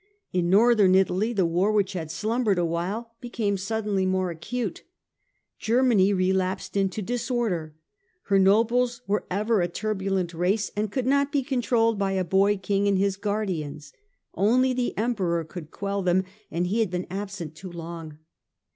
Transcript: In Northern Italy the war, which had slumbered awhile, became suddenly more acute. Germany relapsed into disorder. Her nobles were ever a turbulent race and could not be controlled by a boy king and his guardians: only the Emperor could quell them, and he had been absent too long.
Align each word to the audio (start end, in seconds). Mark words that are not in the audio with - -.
In 0.33 0.49
Northern 0.49 0.95
Italy 0.95 1.31
the 1.31 1.45
war, 1.45 1.71
which 1.71 1.93
had 1.93 2.09
slumbered 2.09 2.57
awhile, 2.57 3.13
became 3.21 3.55
suddenly 3.55 4.03
more 4.03 4.31
acute. 4.31 4.81
Germany 5.59 6.11
relapsed 6.11 6.75
into 6.75 7.03
disorder. 7.03 7.75
Her 8.23 8.39
nobles 8.39 9.03
were 9.05 9.27
ever 9.29 9.61
a 9.61 9.67
turbulent 9.67 10.33
race 10.33 10.71
and 10.75 10.91
could 10.91 11.05
not 11.05 11.31
be 11.31 11.43
controlled 11.43 11.99
by 11.99 12.13
a 12.13 12.23
boy 12.23 12.57
king 12.57 12.87
and 12.87 12.97
his 12.97 13.15
guardians: 13.15 13.93
only 14.33 14.73
the 14.73 14.97
Emperor 14.97 15.43
could 15.43 15.69
quell 15.69 16.01
them, 16.01 16.23
and 16.49 16.65
he 16.65 16.79
had 16.79 16.89
been 16.89 17.05
absent 17.11 17.53
too 17.53 17.71
long. 17.71 18.17